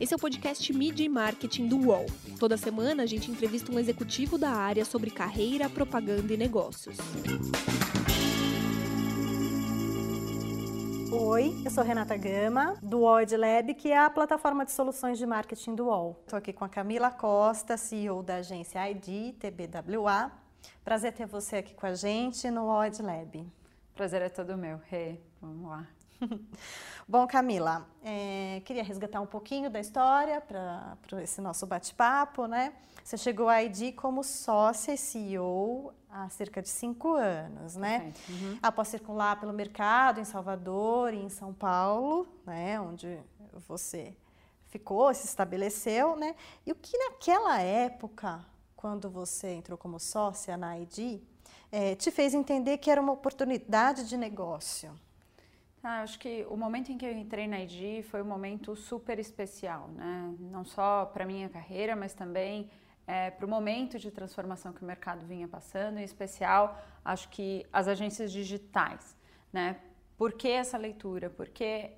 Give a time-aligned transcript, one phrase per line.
[0.00, 2.06] Esse é o podcast Media e Marketing do UOL.
[2.38, 6.96] Toda semana a gente entrevista um executivo da área sobre carreira, propaganda e negócios.
[11.12, 15.24] Oi, eu sou Renata Gama, do UOL Lab, que é a plataforma de soluções de
[15.24, 16.18] marketing do UOL.
[16.24, 20.32] Estou aqui com a Camila Costa, CEO da agência ID TBWA.
[20.84, 23.46] Prazer ter você aqui com a gente no UOL Lab.
[23.94, 24.80] Prazer é todo meu.
[24.90, 25.86] Hey, vamos lá.
[27.06, 32.72] Bom, Camila, é, queria resgatar um pouquinho da história para esse nosso bate-papo, né?
[33.02, 38.12] Você chegou à ID como sócia e CEO há cerca de cinco anos, né?
[38.28, 38.58] Uhum.
[38.62, 42.80] Após circular pelo mercado em Salvador e em São Paulo, né?
[42.80, 43.18] Onde
[43.68, 44.16] você
[44.68, 46.34] ficou, se estabeleceu, né?
[46.66, 48.44] E o que naquela época,
[48.74, 51.20] quando você entrou como sócia na ID,
[51.70, 54.98] é, te fez entender que era uma oportunidade de negócio?
[55.86, 59.18] Ah, acho que o momento em que eu entrei na ID foi um momento super
[59.18, 60.34] especial, né?
[60.40, 62.70] Não só para minha carreira, mas também
[63.06, 67.66] é, para o momento de transformação que o mercado vinha passando, em especial, acho que
[67.70, 69.14] as agências digitais,
[69.52, 69.76] né?
[70.16, 71.28] Por que essa leitura?
[71.28, 71.90] Porque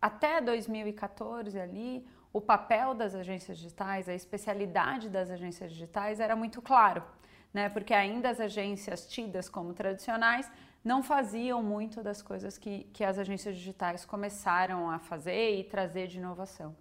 [0.00, 6.62] até 2014 ali, o papel das agências digitais, a especialidade das agências digitais era muito
[6.62, 7.04] claro,
[7.52, 7.68] né?
[7.68, 10.50] Porque ainda as agências tidas como tradicionais
[10.86, 16.06] não faziam muito das coisas que, que as agências digitais começaram a fazer e trazer
[16.06, 16.76] de inovação.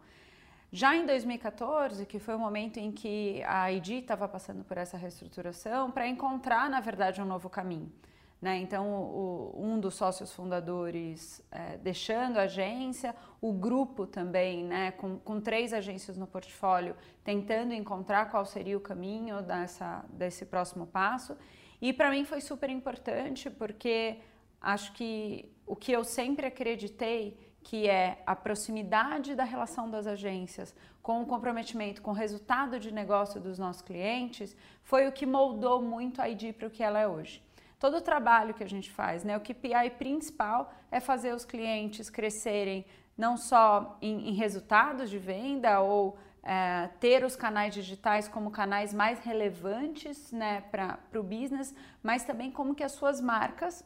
[0.71, 4.95] Já em 2014, que foi o momento em que a ID estava passando por essa
[4.95, 7.91] reestruturação, para encontrar, na verdade, um novo caminho.
[8.39, 8.57] Né?
[8.57, 15.17] Então, o, um dos sócios fundadores é, deixando a agência, o grupo também, né, com,
[15.17, 21.35] com, três agências no portfólio, tentando encontrar qual seria o caminho dessa, desse próximo passo.
[21.81, 24.19] E para mim foi super importante porque
[24.61, 30.75] acho que o que eu sempre acreditei que é a proximidade da relação das agências
[31.01, 35.81] com o comprometimento com o resultado de negócio dos nossos clientes, foi o que moldou
[35.81, 37.43] muito a ID para o que ela é hoje.
[37.79, 42.09] Todo o trabalho que a gente faz, né, o KPI principal é fazer os clientes
[42.09, 42.85] crescerem
[43.17, 48.93] não só em, em resultados de venda ou é, ter os canais digitais como canais
[48.93, 53.83] mais relevantes né, para o business, mas também como que as suas marcas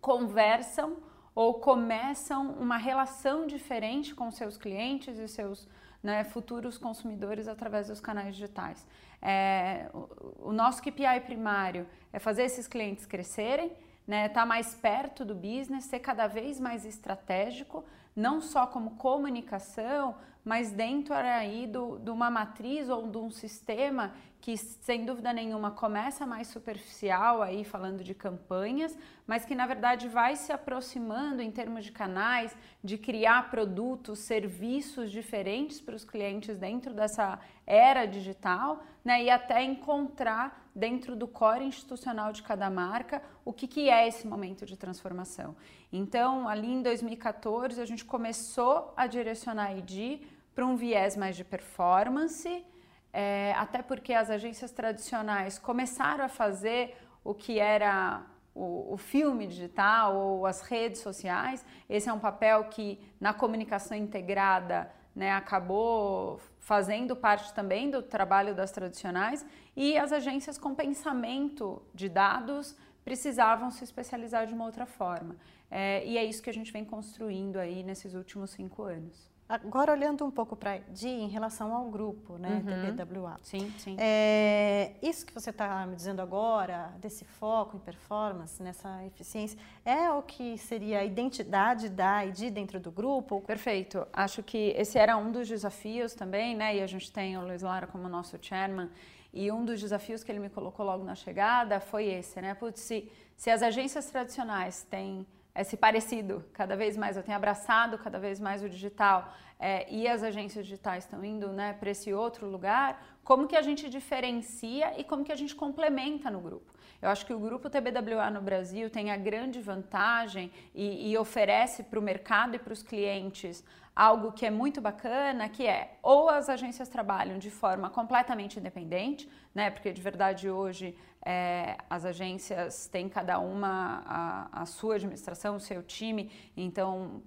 [0.00, 0.96] conversam
[1.32, 5.68] ou começam uma relação diferente com seus clientes e seus
[6.02, 8.86] né, futuros consumidores através dos canais digitais.
[9.22, 13.72] É, o, o, nosso KPI primário é fazer esses clientes crescerem,
[14.06, 20.16] né, tá mais perto do business, ser cada vez mais estratégico, não só como comunicação,
[20.46, 25.72] mas dentro aí do, de uma matriz ou de um sistema que, sem dúvida nenhuma,
[25.72, 28.96] começa mais superficial aí falando de campanhas,
[29.26, 35.10] mas que na verdade vai se aproximando em termos de canais, de criar produtos, serviços
[35.10, 39.24] diferentes para os clientes dentro dessa era digital, né?
[39.24, 44.28] E até encontrar dentro do core institucional de cada marca o que, que é esse
[44.28, 45.56] momento de transformação.
[45.92, 50.20] Então, ali em 2014, a gente começou a direcionar a ID
[50.56, 52.64] para um viés mais de performance,
[53.12, 58.24] é, até porque as agências tradicionais começaram a fazer o que era
[58.54, 61.62] o, o, filme digital ou as redes sociais.
[61.90, 68.54] Esse é um papel que na comunicação integrada né, acabou fazendo parte também do trabalho
[68.54, 69.44] das tradicionais
[69.76, 72.74] e as agências com pensamento de dados
[73.04, 75.36] precisavam se especializar de uma outra forma.
[75.70, 79.35] É, e é isso que a gente vem construindo aí nesses últimos cinco anos.
[79.48, 82.96] Agora, olhando um pouco para Di em relação ao grupo, né, uhum.
[82.96, 83.38] TBWA.
[83.42, 83.96] Sim, sim.
[83.98, 90.10] É, isso que você está me dizendo agora, desse foco em performance, nessa eficiência, é
[90.10, 93.40] o que seria a identidade da ID dentro do grupo?
[93.42, 94.04] Perfeito.
[94.12, 97.62] Acho que esse era um dos desafios também, né, e a gente tem o Luiz
[97.62, 98.90] Lara como nosso chairman,
[99.32, 102.80] e um dos desafios que ele me colocou logo na chegada foi esse, né, Putz,
[102.80, 105.24] se, se as agências tradicionais têm
[105.62, 107.16] esse parecido cada vez mais.
[107.16, 111.48] Eu tenho abraçado cada vez mais o digital é, e as agências digitais estão indo
[111.48, 113.02] né, para esse outro lugar.
[113.24, 116.75] Como que a gente diferencia e como que a gente complementa no grupo?
[117.00, 121.82] Eu acho que o grupo TBWA no Brasil tem a grande vantagem e, e oferece
[121.82, 126.28] para o mercado e para os clientes algo que é muito bacana, que é ou
[126.28, 129.70] as agências trabalham de forma completamente independente, né?
[129.70, 130.94] Porque de verdade hoje
[131.24, 137.22] é, as agências têm cada uma a, a sua administração, o seu time, então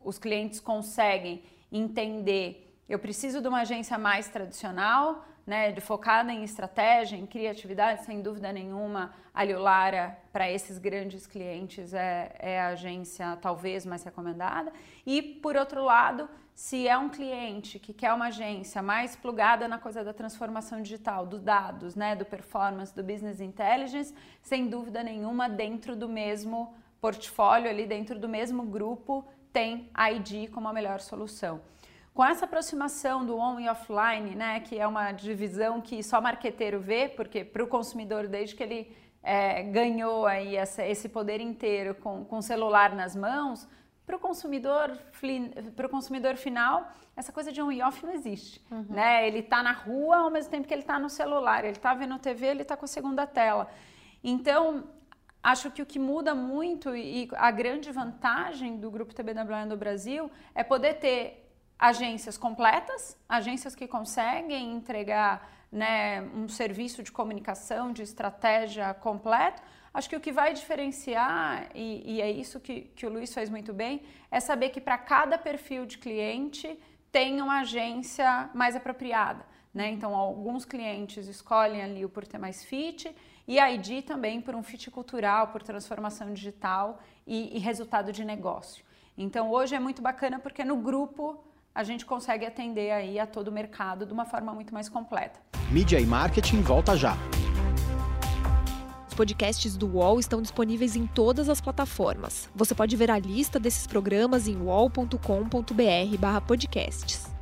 [0.00, 2.76] os clientes conseguem entender.
[2.88, 8.20] Eu preciso de uma agência mais tradicional, né, de focada em estratégia, em criatividade, sem
[8.20, 14.70] dúvida nenhuma, a Liulara, para esses grandes clientes, é, é a agência talvez mais recomendada.
[15.06, 19.78] E, por outro lado, se é um cliente que quer uma agência mais plugada na
[19.78, 25.48] coisa da transformação digital, dos dados, né, do performance, do business intelligence, sem dúvida nenhuma,
[25.48, 31.00] dentro do mesmo portfólio, ali dentro do mesmo grupo, tem a ID como a melhor
[31.00, 31.58] solução.
[32.18, 36.80] Com essa aproximação do on e offline, né, que é uma divisão que só marqueteiro
[36.80, 38.92] vê, porque para o consumidor, desde que ele
[39.22, 43.68] é, ganhou aí essa, esse poder inteiro com, com o celular nas mãos,
[44.04, 44.98] para o consumidor,
[45.88, 48.60] consumidor final, essa coisa de on e off não existe.
[48.68, 48.86] Uhum.
[48.88, 49.28] Né?
[49.28, 52.18] Ele está na rua ao mesmo tempo que ele está no celular, ele está vendo
[52.18, 53.70] TV, ele está com a segunda tela.
[54.24, 54.88] Então,
[55.40, 60.28] acho que o que muda muito e a grande vantagem do Grupo TBWA no Brasil
[60.52, 61.44] é poder ter
[61.78, 70.08] agências completas, agências que conseguem entregar né, um serviço de comunicação, de estratégia completo, Acho
[70.08, 73.72] que o que vai diferenciar, e, e é isso que, que o Luiz faz muito
[73.72, 76.78] bem, é saber que para cada perfil de cliente
[77.10, 79.44] tem uma agência mais apropriada.
[79.72, 79.90] Né?
[79.90, 83.14] Então, alguns clientes escolhem ali o por ter mais fit
[83.46, 88.24] e a ID também por um fit cultural, por transformação digital e, e resultado de
[88.24, 88.84] negócio.
[89.16, 91.42] Então, hoje é muito bacana porque no grupo
[91.74, 95.40] a gente consegue atender aí a todo o mercado de uma forma muito mais completa.
[95.70, 97.16] Mídia e marketing volta já
[99.18, 102.48] podcasts do UOL estão disponíveis em todas as plataformas.
[102.54, 107.37] Você pode ver a lista desses programas em uol.com.br/podcasts.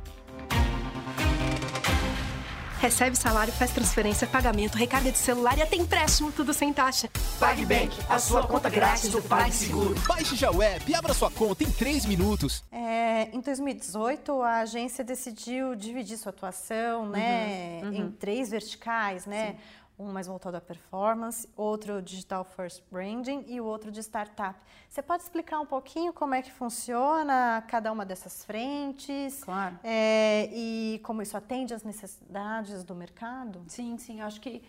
[2.79, 7.09] Recebe salário, faz transferência, pagamento, recarga de celular e até empréstimo, tudo sem taxa.
[7.39, 9.95] PagBank, a sua conta grátis do PagSeguro.
[10.07, 12.63] Baixe já o app e abra sua conta em 3 minutos.
[12.71, 17.95] É, em 2018, a agência decidiu dividir sua atuação né, uhum, uhum.
[17.95, 19.51] em três verticais, né?
[19.51, 24.59] Sim um mais voltado à performance, outro digital first branding e o outro de startup.
[24.87, 29.43] Você pode explicar um pouquinho como é que funciona cada uma dessas frentes?
[29.43, 29.79] Claro.
[29.83, 33.63] É, e como isso atende às necessidades do mercado?
[33.67, 34.21] Sim, sim.
[34.21, 34.63] Acho que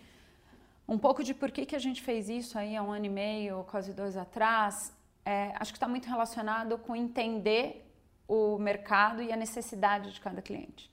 [0.87, 3.09] um pouco de por que, que a gente fez isso aí há um ano e
[3.09, 4.91] meio, quase dois atrás,
[5.23, 7.85] é, acho que está muito relacionado com entender
[8.27, 10.89] o mercado e a necessidade de cada cliente.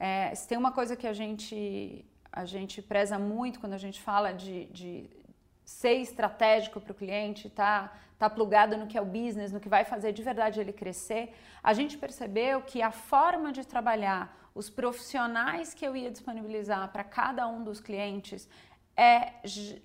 [0.00, 4.00] É, se tem uma coisa que a gente a gente preza muito quando a gente
[4.00, 5.10] fala de, de
[5.64, 9.68] ser estratégico para o cliente, tá, tá plugado no que é o business, no que
[9.68, 11.34] vai fazer de verdade ele crescer.
[11.62, 17.04] A gente percebeu que a forma de trabalhar, os profissionais que eu ia disponibilizar para
[17.04, 18.48] cada um dos clientes
[18.96, 19.34] é,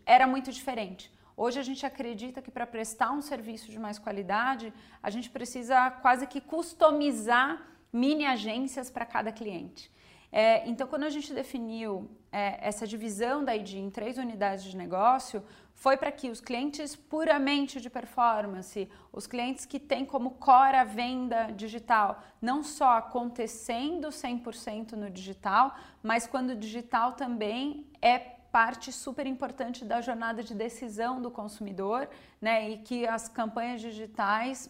[0.06, 1.12] era muito diferente.
[1.36, 5.90] Hoje a gente acredita que para prestar um serviço de mais qualidade, a gente precisa
[5.90, 7.62] quase que customizar
[7.92, 9.92] mini agências para cada cliente.
[10.36, 14.76] É, então, quando a gente definiu é, essa divisão da ID em três unidades de
[14.76, 15.44] negócio,
[15.76, 20.84] foi para que os clientes puramente de performance, os clientes que têm como core a
[20.84, 28.92] venda digital, não só acontecendo 100% no digital, mas quando o digital também é parte
[28.92, 32.10] super importante da jornada de decisão do consumidor,
[32.42, 32.72] né?
[32.72, 34.68] E que as campanhas digitais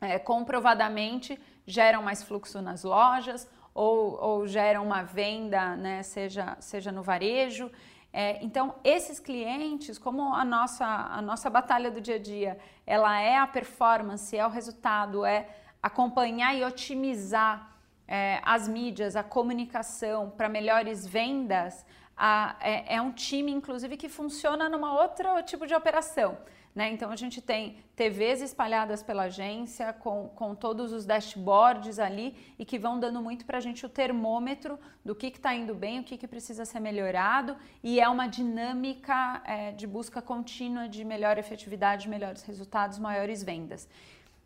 [0.00, 6.90] é, comprovadamente geram mais fluxo nas lojas, ou, ou geram uma venda, né, seja, seja
[6.90, 7.70] no varejo.
[8.12, 13.20] É, então, esses clientes, como a nossa, a nossa batalha do dia a dia, ela
[13.20, 15.48] é a performance, é o resultado, é
[15.82, 17.76] acompanhar e otimizar
[18.06, 24.08] é, as mídias, a comunicação para melhores vendas, a, é, é um time, inclusive, que
[24.08, 26.36] funciona numa outro tipo de operação.
[26.80, 26.88] Né?
[26.92, 32.64] Então a gente tem TVs espalhadas pela agência com, com todos os dashboards ali e
[32.64, 36.04] que vão dando muito para a gente o termômetro do que está indo bem, o
[36.04, 41.36] que, que precisa ser melhorado e é uma dinâmica é, de busca contínua de melhor
[41.36, 43.86] efetividade, melhores resultados, maiores vendas.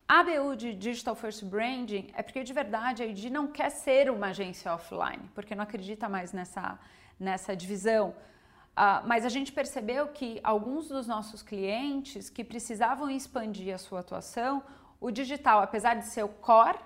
[0.05, 4.11] A BU de Digital First Branding é porque de verdade a ID não quer ser
[4.11, 6.77] uma agência offline, porque não acredita mais nessa,
[7.17, 8.13] nessa divisão.
[8.75, 14.01] Uh, mas a gente percebeu que alguns dos nossos clientes que precisavam expandir a sua
[14.01, 14.61] atuação,
[14.99, 16.77] o digital, apesar de ser o core,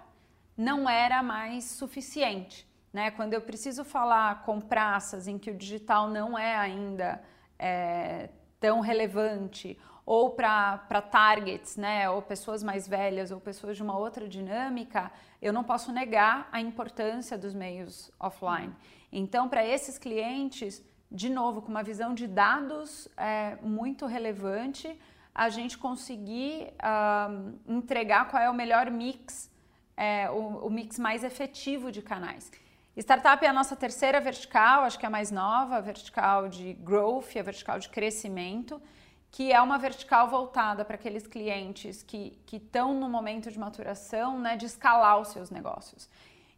[0.55, 2.67] não era mais suficiente.
[2.93, 3.09] Né?
[3.09, 7.23] Quando eu preciso falar com praças em que o digital não é ainda
[7.57, 8.29] é,
[8.59, 14.27] tão relevante, ou para targets, né, ou pessoas mais velhas, ou pessoas de uma outra
[14.27, 18.75] dinâmica, eu não posso negar a importância dos meios offline.
[19.11, 24.99] Então, para esses clientes, de novo, com uma visão de dados é, muito relevante,
[25.33, 29.49] a gente conseguir uh, entregar qual é o melhor mix,
[29.95, 32.51] é, o, o, mix mais efetivo de canais.
[32.97, 36.73] Startup é a nossa terceira vertical, acho que é a mais nova, a vertical de
[36.73, 38.81] growth, a vertical de crescimento,
[39.31, 44.57] que é uma vertical voltada para aqueles clientes que estão no momento de maturação, né,
[44.57, 46.09] de escalar os seus negócios.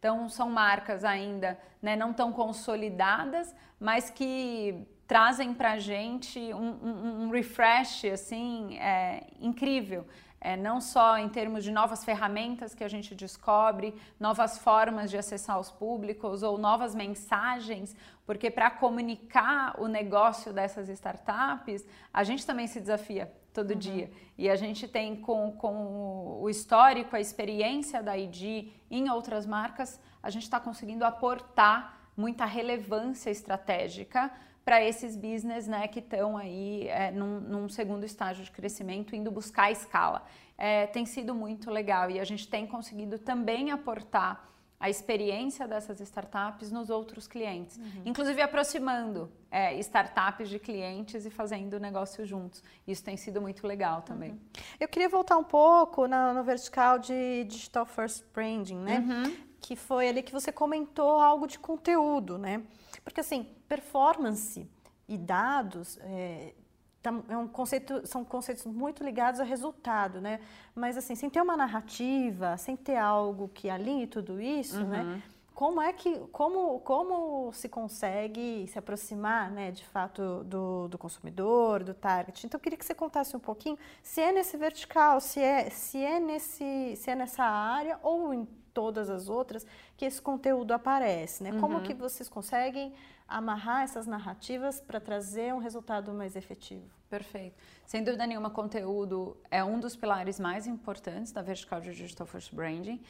[0.01, 6.71] Então, são marcas ainda né, não tão consolidadas, mas que trazem para a gente um,
[6.83, 10.07] um, um, refresh assim é, incrível.
[10.39, 15.19] É, não só em termos de novas ferramentas que a gente descobre, novas formas de
[15.19, 22.43] acessar os públicos ou novas mensagens, porque para comunicar o negócio dessas startups, a gente
[22.43, 23.77] também se desafia todo uhum.
[23.77, 24.11] dia.
[24.37, 29.99] E a gente tem com, com o histórico, a experiência da ID em outras marcas,
[30.21, 34.31] a gente está conseguindo aportar muita relevância estratégica
[34.63, 39.31] para esses business né, que estão aí é, num, num, segundo estágio de crescimento, indo
[39.31, 40.23] buscar a escala.
[40.57, 44.50] É, tem sido muito legal e a gente tem conseguido também aportar
[44.81, 48.01] a experiência dessas startups nos outros clientes, uhum.
[48.03, 52.63] inclusive aproximando é, startups de clientes e fazendo negócio juntos.
[52.87, 54.31] Isso tem sido muito legal também.
[54.31, 54.39] Uhum.
[54.79, 58.99] Eu queria voltar um pouco no, no vertical de Digital First Branding, né?
[59.07, 59.37] Uhum.
[59.61, 62.63] Que foi ali que você comentou algo de conteúdo, né?
[63.03, 64.67] Porque assim, performance
[65.07, 66.55] e dados é,
[67.03, 70.39] é um conceito, são conceitos muito ligados ao resultado, né?
[70.75, 75.01] Mas assim, sem ter uma narrativa, sem ter algo que alinhe tudo isso, né?
[75.01, 75.13] uhum.
[75.13, 75.23] né?
[75.53, 81.83] Como é que, como, como se consegue se aproximar, né, de fato, do, do consumidor,
[81.83, 82.47] do target?
[82.47, 86.03] Então, eu queria que você contasse um pouquinho se é nesse vertical, se é, se
[86.03, 89.65] é, nesse, se é nessa área ou em todas as outras
[89.97, 91.51] que esse conteúdo aparece, né?
[91.51, 91.59] Uhum.
[91.59, 92.93] Como que vocês conseguem
[93.27, 96.89] amarrar essas narrativas para trazer um resultado mais efetivo?
[97.09, 97.55] Perfeito.
[97.85, 102.53] Sem dúvida nenhuma, conteúdo é um dos pilares mais importantes da vertical de Digital First
[102.53, 103.01] Branding.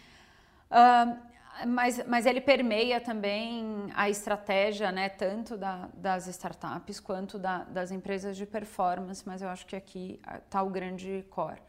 [1.67, 7.91] Mas, mas ele permeia também a estratégia, né, tanto da, das startups quanto da, das
[7.91, 11.61] empresas de performance, mas eu acho que aqui está o grande core.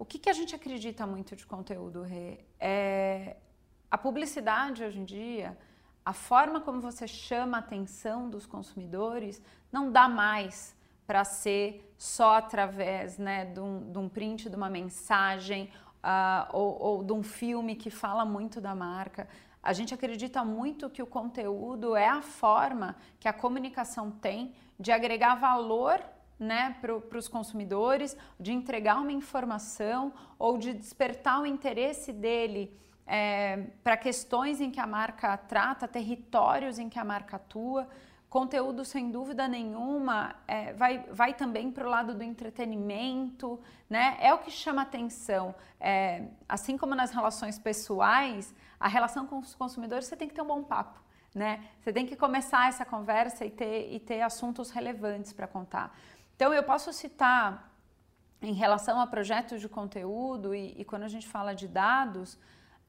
[0.00, 2.38] O que, que a gente acredita muito de conteúdo, Rê?
[2.58, 3.36] É
[3.90, 5.58] a publicidade hoje em dia,
[6.02, 10.74] a forma como você chama a atenção dos consumidores não dá mais
[11.06, 15.70] para ser só através né, de, um, de um print, de uma mensagem
[16.02, 19.28] uh, ou, ou de um filme que fala muito da marca.
[19.62, 24.92] A gente acredita muito que o conteúdo é a forma que a comunicação tem de
[24.92, 26.02] agregar valor
[26.40, 32.74] né, para os consumidores, de entregar uma informação ou de despertar o interesse dele
[33.06, 37.86] é, para questões em que a marca trata, territórios em que a marca atua.
[38.30, 44.16] Conteúdo, sem dúvida nenhuma, é, vai, vai também para o lado do entretenimento, né?
[44.20, 45.52] É o que chama atenção.
[45.80, 50.42] É, assim como nas relações pessoais, a relação com os consumidores você tem que ter
[50.42, 51.00] um bom papo.
[51.34, 51.64] Né?
[51.80, 55.96] Você tem que começar essa conversa e ter, e ter assuntos relevantes para contar.
[56.40, 57.70] Então, eu posso citar,
[58.40, 62.38] em relação a projetos de conteúdo e, e quando a gente fala de dados,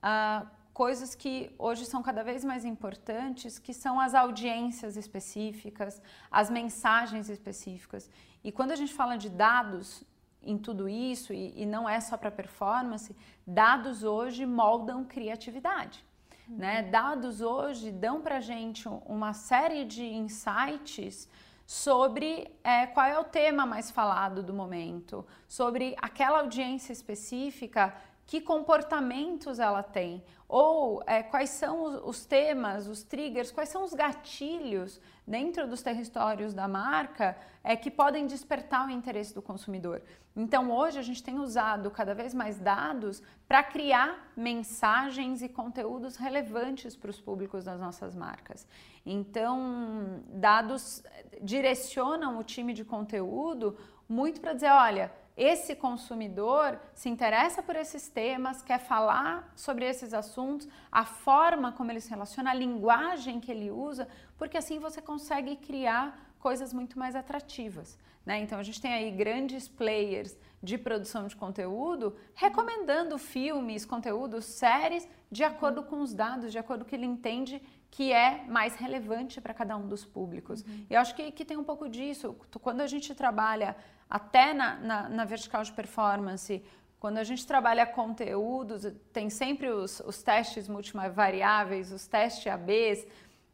[0.01, 6.50] uh, coisas que hoje são cada vez mais importantes, que são as audiências específicas, as
[6.50, 8.10] mensagens específicas.
[8.41, 10.01] E quando a gente fala de dados
[10.41, 13.13] em tudo isso, e, e não é só para performance,
[13.46, 16.05] dados hoje moldam criatividade.
[16.48, 16.55] Uhum.
[16.55, 16.84] Né?
[16.84, 21.27] Dados hoje dão para a gente uma série de insights
[21.71, 27.95] sobre é, qual é o tema mais falado do momento, sobre aquela audiência específica,
[28.31, 33.83] que comportamentos ela tem, ou é, quais são os, os, temas, os triggers, quais são
[33.83, 40.01] os gatilhos dentro dos territórios da marca é, que podem despertar o interesse do consumidor.
[40.33, 46.15] Então, hoje a gente tem usado cada vez mais dados para criar mensagens e conteúdos
[46.15, 48.65] relevantes para os públicos das nossas marcas.
[49.05, 51.03] Então, dados
[51.41, 58.07] direcionam o time de conteúdo muito para dizer: olha esse consumidor se interessa por esses
[58.09, 63.51] temas, quer falar sobre esses assuntos, a forma como ele se relaciona, a linguagem que
[63.51, 64.07] ele usa,
[64.38, 67.97] porque assim você consegue criar coisas muito mais atrativas.
[68.25, 68.39] Né?
[68.39, 75.07] Então a gente tem aí grandes players de produção de conteúdo recomendando filmes, conteúdos, séries
[75.31, 78.75] de acordo com os dados, de acordo com o que ele entende que é mais
[78.75, 80.61] relevante para cada um dos públicos.
[80.61, 80.85] Uhum.
[80.89, 82.35] Eu acho que, que tem um pouco disso.
[82.61, 83.75] Quando a gente trabalha
[84.11, 86.61] até na, na, na vertical de performance,
[86.99, 93.07] quando a gente trabalha conteúdos, tem sempre os, os testes multivariáveis, os testes ABs,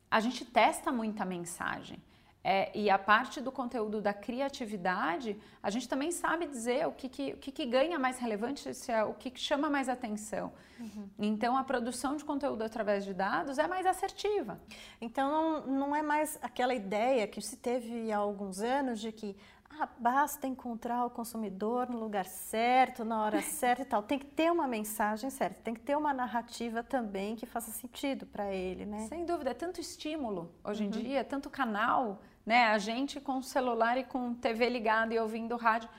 [0.09, 2.01] a gente testa muita mensagem.
[2.43, 7.09] É, e a parte do conteúdo da criatividade, a gente também sabe dizer o que,
[7.09, 10.53] que, o que, que ganha mais relevante, é o que, que chama mais atenção.
[10.79, 11.09] Uhum.
[11.19, 14.61] Então, a produção de conteúdo através de dados é mais assertiva.
[15.01, 19.35] Então, não, não é mais aquela ideia que se teve há alguns anos de que
[19.79, 24.03] ah, basta encontrar o consumidor no lugar certo, na hora certa e tal.
[24.03, 28.25] Tem que ter uma mensagem certa, tem que ter uma narrativa também que faça sentido
[28.25, 29.07] para ele, né?
[29.07, 30.91] Sem dúvida, é tanto estímulo hoje em uhum.
[30.91, 32.65] dia, tanto canal, né?
[32.67, 35.89] A gente com celular e com TV ligada e ouvindo rádio.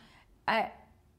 [0.46, 0.72] É,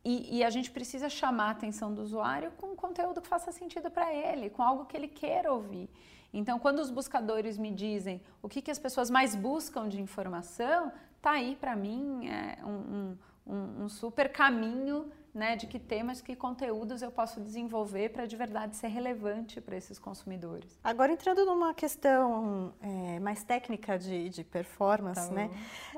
[0.03, 3.91] e, e, a gente precisa chamar a atenção do usuário com conteúdo que faça sentido
[3.91, 5.89] para ele, com algo que ele queira ouvir.
[6.33, 10.91] Então, quando os buscadores me dizem o que, que as pessoas mais buscam de informação,
[11.21, 16.35] tá aí para mim é um, um, um, super caminho né, de que temas, que
[16.35, 20.79] conteúdos eu posso desenvolver para de verdade ser relevante para esses consumidores.
[20.83, 25.49] Agora entrando numa questão é, mais técnica de, de performance, tá né?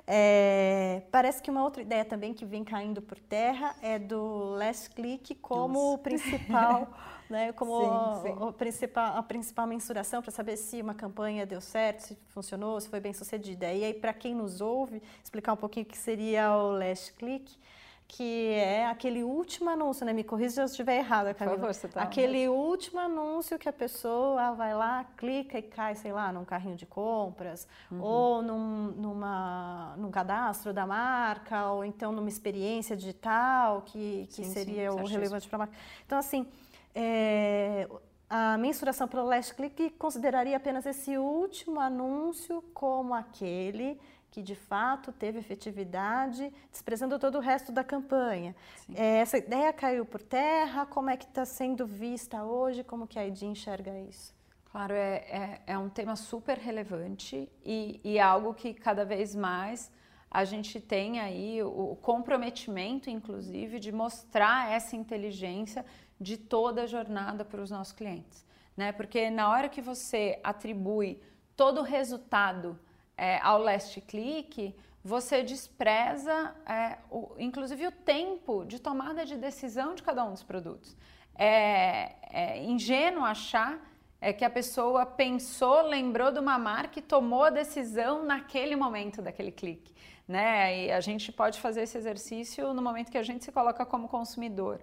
[0.06, 4.90] É, parece que uma outra ideia também que vem caindo por terra é do last
[4.90, 5.98] click como Nossa.
[6.00, 6.90] principal
[7.32, 8.48] né, como sim, sim.
[8.48, 12.90] A, principal, a principal mensuração para saber se uma campanha deu certo, se funcionou, se
[12.90, 13.72] foi bem sucedida.
[13.72, 17.58] E aí, para quem nos ouve, explicar um pouquinho o que seria o last click,
[18.06, 20.12] que é aquele último anúncio, né?
[20.12, 21.56] Me corrija se eu estiver errada, Camila.
[21.56, 25.96] Por favor, você tá aquele último anúncio que a pessoa vai lá, clica e cai,
[25.96, 28.02] sei lá, num carrinho de compras, uhum.
[28.02, 34.52] ou num, numa, num cadastro da marca, ou então numa experiência digital que, que sim,
[34.52, 35.74] seria sim, o relevante para a marca.
[36.06, 36.46] Então, assim,
[36.94, 37.88] é,
[38.30, 44.00] a mensuração pelo last click consideraria apenas esse último anúncio como aquele
[44.32, 48.56] que de fato teve efetividade, desprezando todo o resto da campanha.
[48.96, 53.20] É, essa ideia caiu por terra, como é que está sendo vista hoje, como que
[53.20, 54.34] a ID enxerga isso?
[54.72, 59.36] Claro, é, é, é um tema super relevante e, e é algo que cada vez
[59.36, 59.92] mais
[60.32, 65.86] a gente tem aí o comprometimento, inclusive, de mostrar essa inteligência
[66.22, 68.46] de toda a jornada para os nossos clientes.
[68.78, 68.92] Né?
[68.92, 71.20] Porque na hora que você atribui
[71.56, 72.80] todo o resultado
[73.18, 79.96] é, ao last click, você despreza, é, o, inclusive, o tempo de tomada de decisão
[79.96, 80.96] de cada um dos produtos.
[81.36, 83.80] É, é ingênuo achar
[84.20, 89.24] é, que a pessoa pensou, lembrou de uma marca e tomou a decisão naquele momento
[89.24, 89.92] daquele clique.
[90.28, 90.86] Né?
[90.86, 94.08] E a gente pode fazer esse exercício no momento que a gente se coloca como
[94.08, 94.80] consumidor.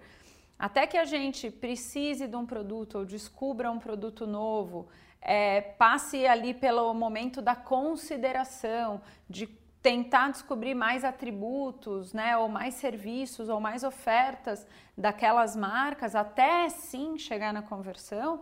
[0.59, 4.89] Até que a gente precise de um produto ou descubra um produto novo,
[5.21, 9.47] é, passe ali pelo momento da consideração, de
[9.81, 14.67] tentar descobrir mais atributos, né, ou mais serviços, ou mais ofertas
[14.97, 18.41] daquelas marcas, até sim chegar na conversão,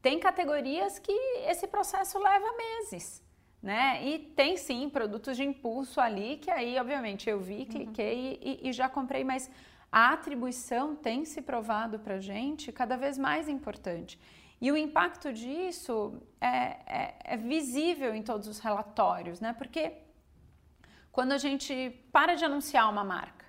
[0.00, 1.12] tem categorias que
[1.48, 3.20] esse processo leva meses.
[3.62, 4.02] Né?
[4.06, 8.38] E tem sim produtos de impulso ali que aí, obviamente, eu vi, cliquei uhum.
[8.40, 9.50] e, e já comprei, mas
[9.92, 14.18] a atribuição tem se provado para a gente cada vez mais importante.
[14.60, 16.48] E o impacto disso é,
[16.86, 19.54] é, é, visível em todos os relatórios, né?
[19.54, 19.94] Porque
[21.10, 23.46] quando a gente para de anunciar uma marca,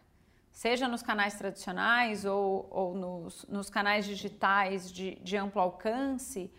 [0.51, 6.51] seja nos canais tradicionais ou, ou nos, nos, canais digitais de, de amplo alcance,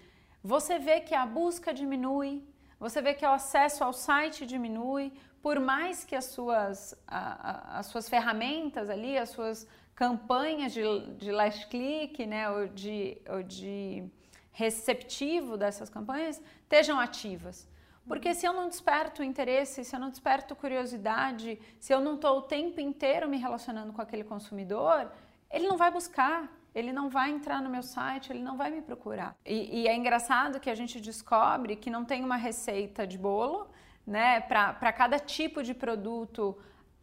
[0.42, 2.46] você vê que a busca diminui,
[2.82, 7.78] você vê que o acesso ao site diminui, por mais que as suas, a, a,
[7.78, 10.82] as suas ferramentas ali, as suas campanhas de,
[11.16, 14.02] de last click, né, ou de, ou de
[14.50, 17.68] receptivo dessas campanhas, estejam ativas.
[18.04, 22.38] Porque se eu não desperto interesse, se eu não desperto curiosidade, se eu não estou
[22.38, 25.08] o tempo inteiro me relacionando com aquele consumidor,
[25.48, 28.80] ele não vai buscar, ele não vai entrar no meu site, ele não vai me
[28.80, 29.36] procurar.
[29.44, 33.68] E, e é engraçado que a gente descobre que não tem uma receita de bolo,
[34.06, 34.40] né?
[34.40, 36.58] Para cada tipo de produto,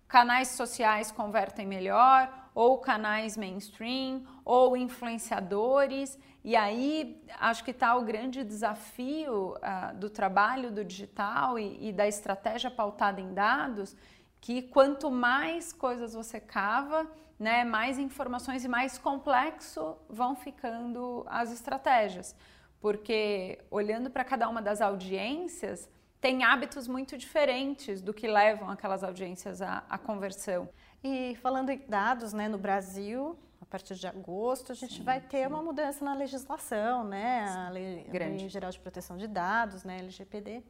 [0.07, 6.17] canais sociais convertem melhor, ou canais mainstream, ou influenciadores.
[6.43, 11.93] E aí acho que está o grande desafio uh, do trabalho do digital e, e
[11.93, 13.95] da estratégia pautada em dados,
[14.41, 17.07] que quanto mais coisas você cava,
[17.39, 22.35] né, mais informações e mais complexo vão ficando as estratégias.
[22.81, 29.03] Porque olhando para cada uma das audiências, tem hábitos muito diferentes do que levam aquelas
[29.03, 30.69] audiências à, à conversão.
[31.01, 35.21] E falando em dados, né, no Brasil, a partir de agosto, a gente sim, vai
[35.21, 35.47] ter sim.
[35.47, 39.99] uma mudança na legislação, né, a lei, a lei, Geral de Proteção de Dados, né,
[39.99, 40.61] LGPD.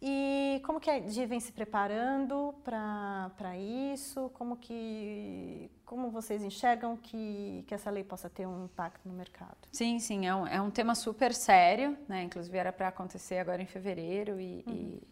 [0.00, 4.30] E como que a DI vem se preparando para isso?
[4.34, 9.56] Como que como vocês enxergam que, que essa lei possa ter um impacto no mercado?
[9.72, 12.22] Sim, sim, é um, é um tema super sério, né?
[12.22, 14.74] Inclusive era para acontecer agora em fevereiro e, uhum.
[14.74, 15.02] e,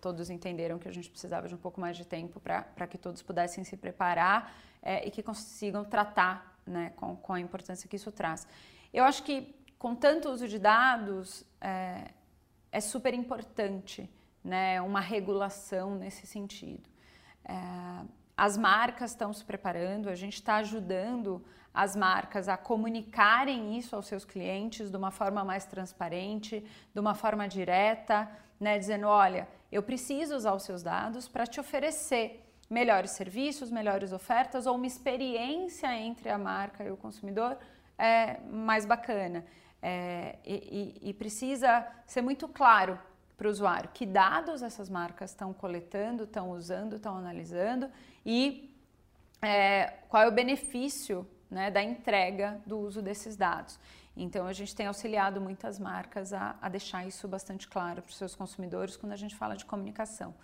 [0.00, 3.22] todos entenderam que a gente precisava de um pouco mais de tempo para que todos
[3.22, 8.10] pudessem se preparar é, e que consigam tratar né, com, com a importância que isso
[8.10, 8.48] traz.
[8.92, 12.10] Eu acho que com tanto uso de dados, é,
[12.72, 14.10] é super importante
[14.42, 16.88] né, uma regulação nesse sentido.
[17.44, 17.54] É,
[18.36, 24.06] as marcas estão se preparando, a gente está ajudando as marcas a comunicarem isso aos
[24.06, 29.82] seus clientes de uma forma mais transparente, de uma forma direta, né, dizendo, olha, eu
[29.82, 35.94] preciso usar os seus dados para te oferecer melhores serviços, melhores ofertas ou uma experiência
[35.94, 37.58] entre a marca e o consumidor
[37.98, 39.44] é, mais bacana.
[39.84, 42.96] É, e, e, precisa ser muito claro
[43.36, 47.90] para o usuário que dados essas marcas estão coletando, estão usando, estão analisando
[48.24, 48.72] e
[49.42, 53.76] é, qual é o benefício né, da entrega do uso desses dados.
[54.16, 58.16] Então, a gente tem auxiliado muitas marcas a, a deixar isso bastante claro para os
[58.16, 60.34] seus consumidores quando a gente fala de comunicação.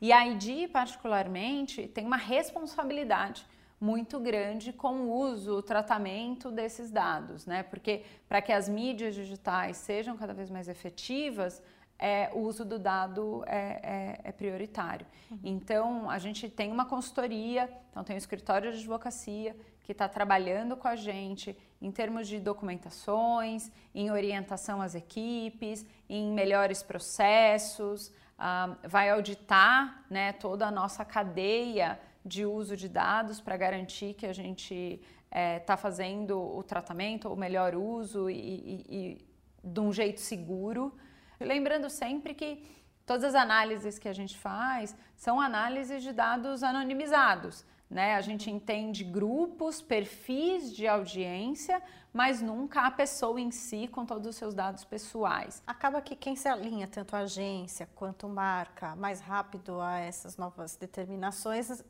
[0.00, 3.46] E a ID, particularmente, tem uma responsabilidade
[3.82, 7.64] muito grande com o uso, o tratamento desses dados, né?
[7.64, 11.60] Porque para que as mídias digitais sejam cada vez mais efetivas,
[11.98, 15.04] é, o uso do dado é, é, é prioritário.
[15.28, 15.38] Uhum.
[15.42, 20.76] Então, a gente tem uma consultoria, então tem um escritório de advocacia que está trabalhando
[20.76, 28.76] com a gente em termos de documentações, em orientação às equipes, em melhores processos, uh,
[28.88, 34.32] vai auditar né, toda a nossa cadeia de uso de dados para garantir que a
[34.32, 39.26] gente está é, fazendo o tratamento, o melhor uso e, e, e
[39.64, 40.94] de um jeito seguro.
[41.40, 42.64] Lembrando sempre que
[43.04, 47.64] todas as análises que a gente faz são análises de dados anonimizados.
[47.92, 48.14] Né?
[48.14, 54.26] A gente entende grupos, perfis de audiência, mas nunca a pessoa em si com todos
[54.26, 55.62] os seus dados pessoais.
[55.66, 60.74] Acaba que quem se alinha, tanto a agência quanto marca, mais rápido a essas novas
[60.74, 61.84] determinações,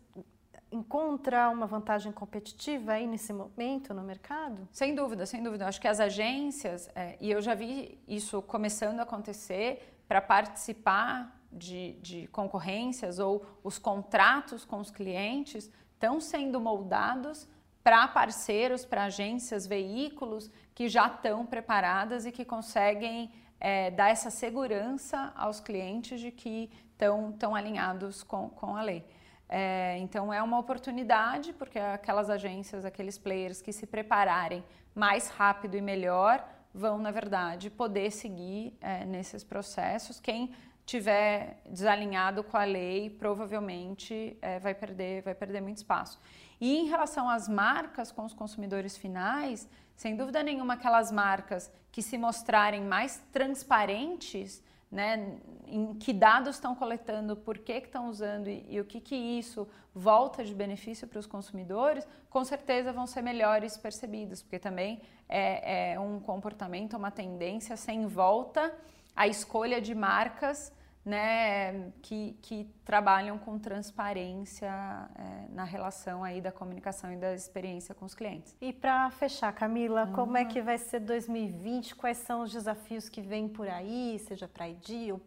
[0.73, 4.67] encontra uma vantagem competitiva aí nesse momento no mercado?
[4.73, 5.69] Sem dúvida, sem dúvida.
[5.69, 11.41] acho que as agências, é, e eu já vi isso começando a acontecer, para participar
[11.53, 15.71] de, de concorrências ou os contratos com os clientes
[16.03, 17.49] estão sendo moldados
[17.85, 24.29] para parceiros, para agências, veículos que já estão preparadas e que conseguem é, dar essa
[24.29, 29.05] segurança aos clientes de que estão alinhados com, com a lei.
[29.49, 35.77] É, então é uma oportunidade, porque aquelas agências, aqueles players que se prepararem mais rápido
[35.77, 40.19] e melhor vão, na verdade, poder seguir é, nesses processos.
[40.19, 40.53] Quem
[40.85, 46.21] tiver desalinhado com a lei, provavelmente é, vai, perder, vai perder muito espaço.
[46.61, 52.03] E em relação às marcas com os consumidores finais, sem dúvida nenhuma, aquelas marcas que
[52.03, 58.67] se mostrarem mais transparentes né, em que dados estão coletando, por que estão usando e,
[58.69, 63.23] e, o que, que isso volta de benefício para os consumidores, com certeza vão ser
[63.23, 68.73] melhores percebidos, porque também é, é um comportamento, uma tendência sem volta
[69.15, 70.73] à escolha de marcas
[71.05, 74.71] né, que, que trabalham com transparência
[75.17, 78.57] é, na relação aí da comunicação e da experiência com os clientes.
[78.61, 80.13] E para fechar, Camila, uhum.
[80.13, 81.97] como é que vai ser 2020?
[81.97, 85.21] Quais são os desafios que vêm por aí, seja para a ID ou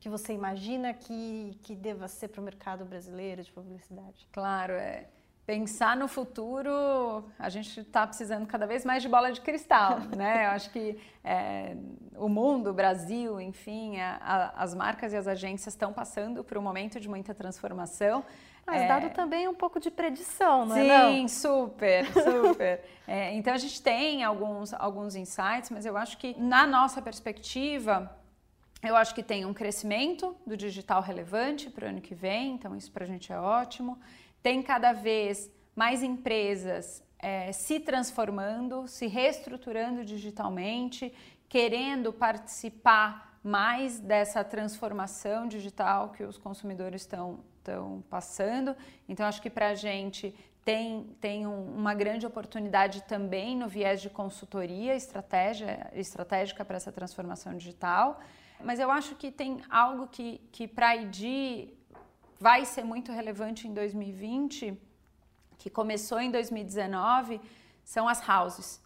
[0.00, 4.26] que você imagina que, que deva ser para o mercado brasileiro de publicidade?
[4.32, 5.06] Claro, é,
[5.46, 10.46] pensar no futuro, a gente está precisando cada vez mais de bola de cristal, né?
[10.46, 11.76] Eu acho que é,
[12.16, 16.58] o mundo, o Brasil, enfim, a, a, as marcas e as agências estão passando por
[16.58, 18.24] um momento de muita transformação.
[18.66, 18.88] Mas é...
[18.88, 21.10] dado também um pouco de predição, não Sim, é?
[21.12, 22.80] Sim, super, super.
[23.06, 28.10] é, então a gente tem alguns, alguns insights, mas eu acho que na nossa perspectiva,
[28.82, 32.74] eu acho que tem um crescimento do digital relevante para o ano que vem, então
[32.74, 33.96] isso para a gente é ótimo
[34.46, 41.12] tem cada vez mais empresas é, se transformando, se reestruturando digitalmente,
[41.48, 48.76] querendo participar mais dessa transformação digital que os consumidores estão, estão passando.
[49.08, 50.32] Então, acho que para a gente
[50.64, 56.92] tem, tem um, uma grande oportunidade também no viés de consultoria estratégia, estratégica para essa
[56.92, 58.20] transformação digital.
[58.62, 61.74] Mas eu acho que tem algo que, que para a ID
[62.38, 64.78] vai ser muito relevante em 2020,
[65.58, 67.40] que começou em 2019,
[67.84, 68.80] são as houses.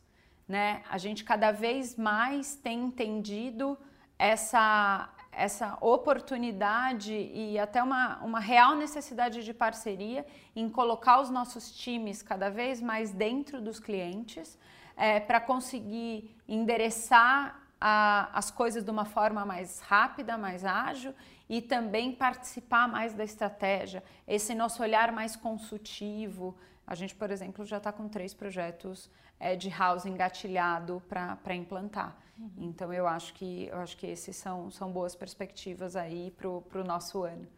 [0.47, 0.83] Né?
[0.89, 3.79] A gente cada vez mais tem entendido
[4.19, 11.73] essa, essa oportunidade e até uma, uma real necessidade de parceria em colocar os nossos
[11.73, 14.59] times cada vez mais dentro dos clientes
[14.97, 21.15] é, para conseguir endereçar a, as coisas de uma forma mais rápida, mais ágil
[21.51, 26.57] e também participar mais da estratégia, esse nosso olhar mais consultivo.
[26.87, 29.11] A gente, por exemplo, já está com três projetos
[29.41, 32.17] é, de house engatilhado para implantar.
[32.39, 32.51] Uhum.
[32.57, 36.85] Então, eu acho que eu acho que esses são, são boas perspectivas aí para o
[36.85, 37.49] nosso ano.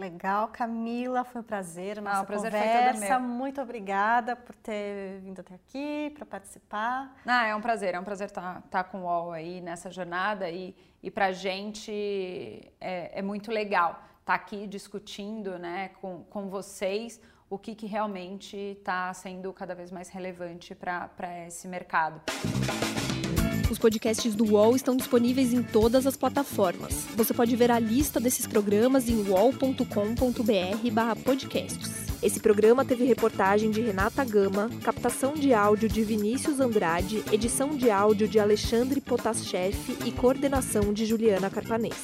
[0.00, 3.18] Legal, Camila, foi um prazer a nossa ah, o prazer conversa.
[3.18, 7.14] Muito obrigada por ter vindo até aqui para participar.
[7.26, 9.90] Ah, é um prazer, é um prazer estar tá, tá com o UOL aí nessa
[9.90, 11.92] jornada e, e para a gente
[12.80, 17.84] é, é, muito legal estar tá aqui discutindo né, com, com vocês o que, que
[17.84, 22.22] realmente está sendo cada vez mais relevante para esse mercado.
[23.70, 27.06] Os podcasts do UOL estão disponíveis em todas as plataformas.
[27.14, 32.10] Você pode ver a lista desses programas em uol.com.br/podcasts.
[32.20, 37.88] Esse programa teve reportagem de Renata Gama, captação de áudio de Vinícius Andrade, edição de
[37.90, 42.02] áudio de Alexandre Potaschef e coordenação de Juliana Carpanês.